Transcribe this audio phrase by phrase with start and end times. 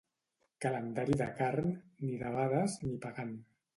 [0.65, 1.69] Calendari de carn,
[2.07, 3.37] ni debades, ni pagant.